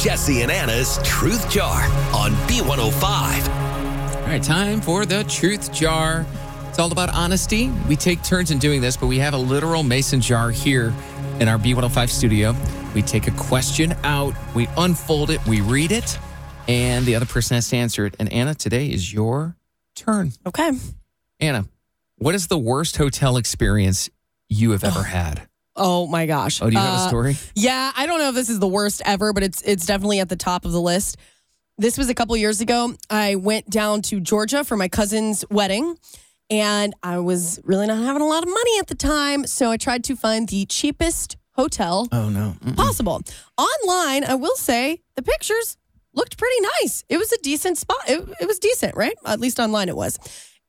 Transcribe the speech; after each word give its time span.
Jesse 0.00 0.40
and 0.40 0.50
Anna's 0.50 0.98
Truth 1.04 1.50
Jar 1.50 1.82
on 2.14 2.30
B105. 2.48 4.16
All 4.16 4.22
right, 4.22 4.42
time 4.42 4.80
for 4.80 5.04
the 5.04 5.24
truth 5.24 5.70
jar. 5.74 6.24
It's 6.70 6.78
all 6.78 6.90
about 6.90 7.10
honesty. 7.14 7.68
We 7.86 7.96
take 7.96 8.22
turns 8.22 8.50
in 8.50 8.58
doing 8.58 8.80
this, 8.80 8.96
but 8.96 9.08
we 9.08 9.18
have 9.18 9.34
a 9.34 9.38
literal 9.38 9.82
mason 9.82 10.22
jar 10.22 10.50
here 10.50 10.94
in 11.38 11.48
our 11.48 11.58
B105 11.58 12.08
studio. 12.08 12.56
We 12.94 13.02
take 13.02 13.28
a 13.28 13.30
question 13.32 13.92
out, 14.02 14.34
we 14.54 14.68
unfold 14.78 15.28
it, 15.28 15.46
we 15.46 15.60
read 15.60 15.92
it, 15.92 16.18
and 16.66 17.04
the 17.04 17.14
other 17.14 17.26
person 17.26 17.56
has 17.56 17.68
to 17.68 17.76
answer 17.76 18.06
it. 18.06 18.16
And 18.18 18.32
Anna, 18.32 18.54
today 18.54 18.86
is 18.86 19.12
your 19.12 19.54
turn. 19.94 20.32
Okay. 20.46 20.70
Anna, 21.40 21.66
what 22.16 22.34
is 22.34 22.46
the 22.46 22.58
worst 22.58 22.96
hotel 22.96 23.36
experience 23.36 24.08
you 24.48 24.70
have 24.70 24.82
ever 24.82 25.00
oh. 25.00 25.02
had? 25.02 25.46
Oh 25.76 26.06
my 26.06 26.26
gosh. 26.26 26.60
Oh, 26.60 26.68
do 26.68 26.74
you 26.74 26.80
have 26.82 26.94
a 27.00 27.04
Uh, 27.04 27.08
story? 27.08 27.36
Yeah, 27.54 27.92
I 27.96 28.06
don't 28.06 28.18
know 28.18 28.28
if 28.30 28.34
this 28.34 28.48
is 28.48 28.58
the 28.58 28.68
worst 28.68 29.02
ever, 29.04 29.32
but 29.32 29.42
it's 29.42 29.62
it's 29.62 29.86
definitely 29.86 30.18
at 30.20 30.28
the 30.28 30.36
top 30.36 30.64
of 30.64 30.72
the 30.72 30.80
list. 30.80 31.16
This 31.78 31.96
was 31.96 32.10
a 32.10 32.14
couple 32.14 32.36
years 32.36 32.60
ago. 32.60 32.94
I 33.08 33.36
went 33.36 33.70
down 33.70 34.02
to 34.02 34.20
Georgia 34.20 34.64
for 34.64 34.76
my 34.76 34.88
cousin's 34.88 35.44
wedding, 35.50 35.96
and 36.50 36.94
I 37.02 37.20
was 37.20 37.60
really 37.64 37.86
not 37.86 38.02
having 38.02 38.20
a 38.20 38.26
lot 38.26 38.42
of 38.42 38.48
money 38.50 38.78
at 38.78 38.88
the 38.88 38.94
time, 38.94 39.46
so 39.46 39.70
I 39.70 39.76
tried 39.78 40.04
to 40.04 40.16
find 40.16 40.48
the 40.48 40.66
cheapest 40.66 41.36
hotel 41.52 42.06
Oh, 42.12 42.28
no. 42.28 42.56
Mm-mm. 42.64 42.76
possible. 42.76 43.22
Online, 43.56 44.24
I 44.24 44.34
will 44.34 44.56
say 44.56 45.00
the 45.14 45.22
pictures 45.22 45.76
looked 46.12 46.36
pretty 46.36 46.60
nice. 46.82 47.04
It 47.08 47.16
was 47.18 47.32
a 47.32 47.38
decent 47.38 47.78
spot. 47.78 47.98
It, 48.08 48.28
it 48.40 48.46
was 48.46 48.58
decent, 48.58 48.96
right? 48.96 49.14
At 49.24 49.40
least 49.40 49.58
online 49.60 49.88
it 49.88 49.96
was. 49.96 50.18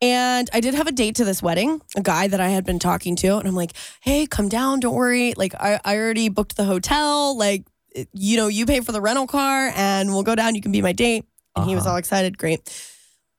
And 0.01 0.49
I 0.51 0.61
did 0.61 0.73
have 0.73 0.87
a 0.87 0.91
date 0.91 1.15
to 1.15 1.25
this 1.25 1.43
wedding, 1.43 1.79
a 1.95 2.01
guy 2.01 2.27
that 2.27 2.39
I 2.39 2.49
had 2.49 2.65
been 2.65 2.79
talking 2.79 3.15
to. 3.17 3.37
And 3.37 3.47
I'm 3.47 3.55
like, 3.55 3.73
hey, 4.01 4.25
come 4.25 4.49
down. 4.49 4.79
Don't 4.79 4.95
worry. 4.95 5.33
Like, 5.37 5.53
I, 5.55 5.79
I 5.85 5.95
already 5.95 6.29
booked 6.29 6.57
the 6.57 6.63
hotel. 6.63 7.37
Like, 7.37 7.65
you 8.13 8.37
know, 8.37 8.47
you 8.47 8.65
pay 8.65 8.79
for 8.79 8.91
the 8.91 9.01
rental 9.01 9.27
car 9.27 9.71
and 9.75 10.09
we'll 10.09 10.23
go 10.23 10.33
down. 10.33 10.55
You 10.55 10.61
can 10.61 10.71
be 10.71 10.81
my 10.81 10.93
date. 10.93 11.25
And 11.55 11.69
he 11.69 11.75
was 11.75 11.85
all 11.85 11.97
excited. 11.97 12.37
Great. 12.37 12.61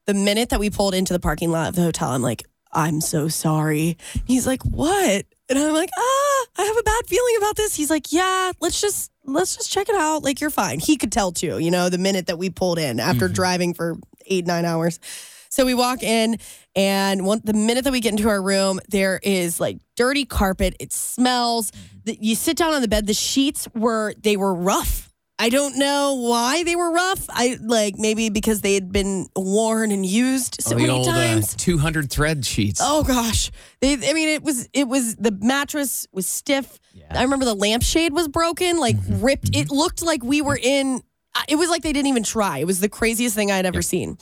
The 0.06 0.14
minute 0.14 0.50
that 0.50 0.60
we 0.60 0.70
pulled 0.70 0.94
into 0.94 1.12
the 1.12 1.18
parking 1.18 1.50
lot 1.50 1.68
of 1.68 1.74
the 1.74 1.82
hotel, 1.82 2.10
I'm 2.10 2.22
like, 2.22 2.44
I'm 2.72 3.00
so 3.00 3.28
sorry. 3.28 3.96
He's 4.24 4.46
like, 4.46 4.62
what? 4.62 5.26
And 5.48 5.58
I'm 5.58 5.72
like, 5.74 5.90
ah, 5.96 6.46
I 6.58 6.64
have 6.64 6.76
a 6.76 6.82
bad 6.82 7.06
feeling 7.06 7.34
about 7.38 7.56
this. 7.56 7.74
He's 7.74 7.90
like, 7.90 8.12
yeah, 8.12 8.52
let's 8.60 8.80
just 8.80 9.10
let's 9.24 9.56
just 9.56 9.70
check 9.70 9.88
it 9.88 9.94
out. 9.94 10.22
Like 10.22 10.40
you're 10.40 10.50
fine. 10.50 10.80
He 10.80 10.96
could 10.96 11.12
tell 11.12 11.32
too, 11.32 11.58
you 11.58 11.70
know, 11.70 11.88
the 11.88 11.98
minute 11.98 12.26
that 12.26 12.38
we 12.38 12.50
pulled 12.50 12.78
in 12.78 13.00
after 13.00 13.28
driving 13.28 13.74
for 13.74 13.96
eight, 14.26 14.46
nine 14.46 14.64
hours. 14.64 14.98
So 15.52 15.66
we 15.66 15.74
walk 15.74 16.02
in 16.02 16.38
and 16.74 17.26
one, 17.26 17.42
the 17.44 17.52
minute 17.52 17.84
that 17.84 17.92
we 17.92 18.00
get 18.00 18.12
into 18.12 18.26
our 18.30 18.40
room, 18.40 18.80
there 18.88 19.20
is 19.22 19.60
like 19.60 19.76
dirty 19.98 20.24
carpet. 20.24 20.74
It 20.80 20.94
smells. 20.94 21.72
The- 22.04 22.16
You 22.18 22.34
sit 22.36 22.56
down 22.56 22.72
on 22.72 22.80
the 22.80 22.88
bed. 22.88 23.06
The 23.06 23.12
sheets 23.12 23.68
were, 23.74 24.14
they 24.18 24.38
were 24.38 24.54
rough. 24.54 25.12
I 25.38 25.50
don't 25.50 25.76
know 25.76 26.14
why 26.14 26.64
they 26.64 26.74
were 26.74 26.90
rough. 26.90 27.26
I 27.28 27.58
like 27.60 27.96
maybe 27.98 28.30
because 28.30 28.62
they 28.62 28.72
had 28.72 28.92
been 28.92 29.26
worn 29.36 29.90
and 29.90 30.06
used 30.06 30.62
so 30.62 30.70
Oh, 30.74 30.78
the 30.78 30.86
many 30.86 30.90
old 30.98 31.08
uh, 31.08 31.12
times. 31.12 31.54
200 31.56 32.08
thread 32.10 32.46
sheets. 32.46 32.80
Oh 32.82 33.02
gosh, 33.02 33.50
they, 33.80 33.92
I 33.94 34.14
mean, 34.14 34.28
it 34.30 34.42
was 34.42 34.68
it 34.72 34.88
was 34.88 35.16
the 35.16 35.32
mattress 35.32 36.06
was 36.12 36.26
stiff. 36.26 36.78
Yeah. 36.94 37.06
I 37.10 37.22
remember 37.24 37.44
the 37.44 37.54
lampshade 37.56 38.14
was 38.14 38.26
broken, 38.28 38.78
like 38.78 38.96
Mm-hmm. 38.96 39.22
ripped. 39.24 39.50
It 39.54 39.70
looked 39.70 40.00
like 40.02 40.22
we 40.24 40.40
were 40.40 40.58
in. 40.62 41.02
uh, 41.34 41.42
It 41.48 41.56
was 41.56 41.68
like 41.68 41.82
they 41.82 41.92
didn't 41.92 42.08
even 42.08 42.22
try. 42.22 42.58
It 42.58 42.66
was 42.66 42.80
the 42.80 42.88
craziest 42.88 43.34
thing 43.34 43.50
I'd 43.50 43.66
ever 43.66 43.82
seen. 43.82 44.16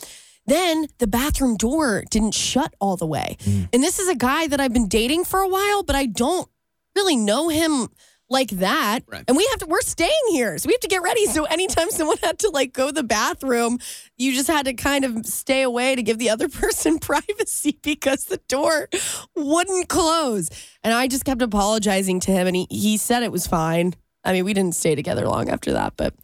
Then 0.51 0.87
the 0.99 1.07
bathroom 1.07 1.57
door 1.57 2.05
didn't 2.11 2.35
shut 2.35 2.75
all 2.81 2.97
the 2.97 3.07
way, 3.07 3.37
Mm. 3.47 3.69
and 3.73 3.83
this 3.83 3.99
is 3.99 4.09
a 4.09 4.17
guy 4.17 4.49
that 4.49 4.61
I've 4.61 4.73
been 4.73 4.89
dating 4.89 5.25
for 5.25 5.41
a 5.41 5.49
while, 5.49 5.83
but 5.85 5.95
I 5.97 6.07
don't 6.07 6.49
really 6.97 7.17
know 7.17 7.49
him 7.49 7.89
like 8.29 8.51
that. 8.51 9.01
Right. 9.07 9.25
And 9.29 9.37
we 9.37 9.47
have 9.51 9.61
to, 9.61 9.67
we're 9.67 9.81
staying 9.81 10.27
here. 10.31 10.57
So 10.59 10.67
we 10.69 10.73
have 10.73 10.81
to 10.81 10.89
get 10.89 11.03
ready. 11.03 11.27
So 11.27 11.45
anytime 11.45 11.91
someone 11.99 12.17
had 12.23 12.39
to 12.41 12.51
like 12.51 12.73
go 12.73 12.87
to 12.89 12.93
the 12.93 13.03
bathroom, 13.03 13.79
you 14.19 14.33
just 14.33 14.49
had 14.49 14.67
to 14.67 14.75
kind 14.75 15.05
of 15.05 15.27
stay 15.27 15.63
away 15.63 15.95
to 15.97 16.03
give 16.03 16.19
the 16.19 16.31
other 16.31 16.49
person 16.63 16.99
privacy 17.01 17.79
because 17.83 18.25
the 18.27 18.41
door 18.49 18.89
wouldn't 19.37 19.89
close. 19.89 20.49
And 20.85 20.93
I 20.95 21.09
just 21.09 21.25
kept 21.25 21.43
apologizing 21.43 22.21
to 22.21 22.31
him 22.33 22.47
and 22.47 22.55
he, 22.57 22.67
he 22.71 22.97
said 22.97 23.23
it 23.23 23.33
was 23.33 23.47
fine. 23.49 23.95
I 24.25 24.33
mean, 24.33 24.45
we 24.45 24.55
didn't 24.55 24.75
stay 24.77 24.95
together 24.95 25.27
long 25.27 25.49
after 25.49 25.73
that, 25.73 25.95
but 25.97 26.15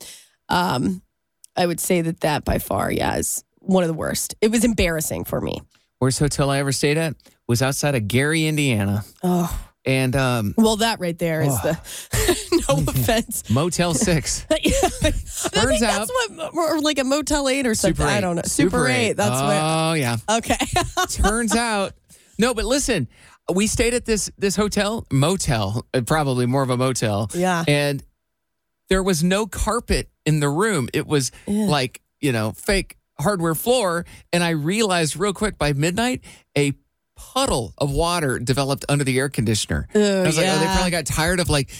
um, 0.48 1.02
I 1.56 1.66
would 1.66 1.80
say 1.80 2.02
that 2.02 2.20
that 2.20 2.44
by 2.44 2.58
far, 2.58 2.90
yeah, 2.92 3.16
is 3.16 3.42
one 3.66 3.82
of 3.82 3.88
the 3.88 3.94
worst. 3.94 4.34
It 4.40 4.50
was 4.50 4.64
embarrassing 4.64 5.24
for 5.24 5.40
me. 5.40 5.60
Worst 6.00 6.18
hotel 6.18 6.50
I 6.50 6.58
ever 6.58 6.72
stayed 6.72 6.98
at 6.98 7.14
was 7.48 7.62
outside 7.62 7.94
of 7.94 8.06
Gary, 8.08 8.46
Indiana. 8.46 9.04
Oh, 9.22 9.66
And 9.84 10.14
um, 10.16 10.54
well, 10.58 10.76
that 10.76 11.00
right 11.00 11.18
there 11.18 11.40
is 11.42 11.54
the 11.62 11.78
no 12.68 12.82
offense. 12.88 13.48
Motel 13.48 13.94
6. 13.94 14.46
I 14.50 14.56
think 14.58 15.82
out- 15.82 16.08
that's 16.08 16.10
what, 16.36 16.54
or 16.54 16.80
like 16.80 16.98
a 16.98 17.04
Motel 17.04 17.48
8 17.48 17.66
or 17.66 17.74
something. 17.74 18.04
8. 18.06 18.08
I 18.10 18.20
don't 18.20 18.36
know. 18.36 18.42
Super, 18.44 18.86
8. 18.88 19.12
That's 19.14 19.30
what. 19.30 19.60
Oh, 19.62 19.92
yeah. 19.94 20.16
Okay. 20.30 20.56
Turns 21.10 21.54
out, 21.54 21.92
no, 22.38 22.52
but 22.52 22.64
listen, 22.64 23.08
we 23.52 23.66
stayed 23.66 23.94
at 23.94 24.04
this 24.04 24.30
this 24.36 24.56
hotel, 24.56 25.06
motel, 25.12 25.86
uh, 25.94 26.00
probably 26.02 26.46
more 26.46 26.62
of 26.62 26.70
a 26.70 26.76
motel. 26.76 27.30
Yeah. 27.32 27.64
And 27.66 28.02
there 28.88 29.02
was 29.02 29.22
no 29.24 29.46
carpet 29.46 30.10
in 30.26 30.40
the 30.40 30.48
room. 30.48 30.88
It 30.92 31.06
was 31.06 31.30
like, 31.46 32.02
you 32.20 32.32
know, 32.32 32.52
fake 32.52 32.96
hardware 33.20 33.54
floor. 33.54 34.04
And 34.32 34.42
I 34.44 34.50
realized 34.50 35.16
real 35.16 35.32
quick 35.32 35.58
by 35.58 35.72
midnight, 35.72 36.22
a 36.56 36.72
puddle 37.16 37.72
of 37.78 37.90
water 37.90 38.38
developed 38.38 38.84
under 38.88 39.04
the 39.04 39.18
air 39.18 39.28
conditioner. 39.28 39.88
Oh, 39.94 40.22
I 40.22 40.26
was 40.26 40.36
like, 40.36 40.46
oh, 40.48 40.58
they 40.58 40.66
probably 40.66 40.90
got 40.90 41.06
tired 41.06 41.40
of 41.40 41.48
like 41.48 41.70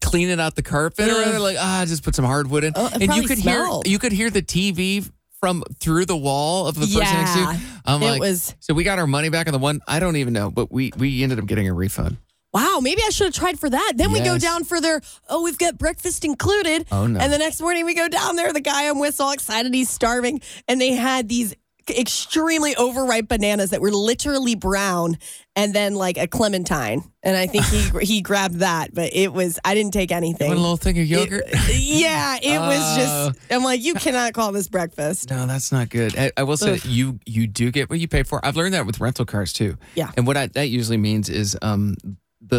cleaning 0.00 0.40
out 0.40 0.54
the 0.54 0.62
carpet 0.62 1.08
or 1.08 1.12
Ugh. 1.12 1.18
whatever. 1.18 1.38
Like, 1.40 1.56
ah, 1.58 1.84
just 1.86 2.02
put 2.02 2.14
some 2.14 2.24
hardwood 2.24 2.64
in. 2.64 2.72
Oh, 2.76 2.88
and 2.92 3.14
you 3.14 3.24
could 3.24 3.38
smelled. 3.38 3.86
hear 3.86 3.92
you 3.92 3.98
could 3.98 4.12
hear 4.12 4.30
the 4.30 4.42
TV 4.42 5.08
from 5.40 5.64
through 5.80 6.06
the 6.06 6.16
wall 6.16 6.68
of 6.68 6.76
the 6.76 6.86
person 6.86 7.00
next 7.00 7.34
to 7.34 7.40
Yeah. 7.40 7.52
you. 7.52 7.58
I'm 7.84 8.02
It 8.02 8.06
like, 8.06 8.20
was- 8.20 8.54
so 8.60 8.74
we 8.74 8.84
got 8.84 8.98
our 8.98 9.08
money 9.08 9.28
back 9.28 9.48
on 9.48 9.52
the 9.52 9.58
one. 9.58 9.80
I 9.88 9.98
don't 9.98 10.16
even 10.16 10.32
know, 10.32 10.50
but 10.50 10.70
we 10.72 10.92
we 10.96 11.22
ended 11.22 11.38
up 11.38 11.46
getting 11.46 11.68
a 11.68 11.74
refund. 11.74 12.16
Wow, 12.52 12.80
maybe 12.82 13.00
I 13.06 13.10
should 13.10 13.26
have 13.28 13.34
tried 13.34 13.58
for 13.58 13.70
that. 13.70 13.94
Then 13.96 14.12
we 14.12 14.20
go 14.20 14.36
down 14.36 14.64
for 14.64 14.80
their, 14.80 15.00
oh, 15.30 15.42
we've 15.42 15.56
got 15.58 15.78
breakfast 15.78 16.22
included. 16.24 16.86
Oh, 16.92 17.06
no. 17.06 17.18
And 17.18 17.32
the 17.32 17.38
next 17.38 17.60
morning 17.62 17.86
we 17.86 17.94
go 17.94 18.08
down 18.08 18.36
there. 18.36 18.52
The 18.52 18.60
guy 18.60 18.88
I'm 18.90 18.98
with, 18.98 19.20
all 19.22 19.32
excited, 19.32 19.72
he's 19.72 19.88
starving. 19.88 20.42
And 20.68 20.78
they 20.78 20.92
had 20.92 21.30
these 21.30 21.54
extremely 21.88 22.76
overripe 22.76 23.26
bananas 23.28 23.70
that 23.70 23.80
were 23.80 23.90
literally 23.90 24.54
brown 24.54 25.16
and 25.56 25.74
then 25.74 25.94
like 25.94 26.16
a 26.18 26.26
clementine. 26.28 27.02
And 27.22 27.36
I 27.36 27.46
think 27.46 27.64
he 27.64 27.88
he 28.04 28.20
grabbed 28.20 28.56
that, 28.56 28.94
but 28.94 29.10
it 29.14 29.32
was, 29.32 29.58
I 29.64 29.74
didn't 29.74 29.92
take 29.92 30.12
anything. 30.12 30.48
One 30.48 30.58
little 30.58 30.76
thing 30.76 30.98
of 30.98 31.06
yogurt. 31.06 31.44
yeah, 31.70 32.38
it 32.40 32.58
was 32.58 32.78
Oh. 32.98 33.30
just, 33.32 33.52
I'm 33.52 33.64
like, 33.64 33.82
you 33.82 33.94
cannot 33.94 34.32
call 34.34 34.52
this 34.52 34.68
breakfast. 34.68 35.30
No, 35.30 35.46
that's 35.46 35.72
not 35.72 35.88
good. 35.88 36.16
I, 36.18 36.30
I 36.36 36.42
will 36.44 36.56
say 36.56 36.72
that 36.72 36.84
you 36.84 37.18
you 37.26 37.46
do 37.46 37.70
get 37.70 37.88
what 37.90 37.98
you 37.98 38.08
pay 38.08 38.22
for. 38.22 38.44
I've 38.44 38.56
learned 38.56 38.74
that 38.74 38.86
with 38.86 39.00
rental 39.00 39.24
cars 39.24 39.52
too. 39.52 39.76
Yeah. 39.94 40.10
And 40.16 40.26
what 40.26 40.36
I, 40.36 40.46
that 40.48 40.68
usually 40.68 40.98
means 40.98 41.28
is 41.28 41.56
um 41.62 41.96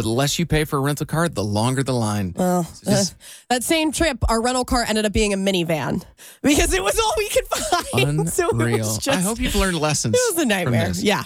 the 0.02 0.08
less 0.08 0.38
you 0.40 0.46
pay 0.46 0.64
for 0.64 0.76
a 0.78 0.80
rental 0.80 1.06
car, 1.06 1.28
the 1.28 1.44
longer 1.44 1.84
the 1.84 1.92
line. 1.92 2.34
Well, 2.36 2.64
So 2.64 2.90
just 2.90 3.12
uh, 3.12 3.16
that 3.50 3.62
same 3.62 3.92
trip, 3.92 4.18
our 4.28 4.42
rental 4.42 4.64
car 4.64 4.84
ended 4.88 5.04
up 5.06 5.12
being 5.12 5.32
a 5.32 5.36
minivan 5.36 6.04
because 6.42 6.72
it 6.74 6.82
was 6.82 6.98
all 6.98 7.14
we 7.16 7.28
could 7.28 7.46
find. 7.46 8.28
so 8.32 8.48
it 8.48 8.54
unreal. 8.54 8.78
was 8.78 8.98
just, 8.98 9.16
I 9.16 9.20
hope 9.20 9.38
you've 9.38 9.54
learned 9.54 9.78
lessons. 9.78 10.16
It 10.16 10.34
was 10.34 10.42
a 10.42 10.46
nightmare. 10.46 10.90
Yeah. 10.96 11.22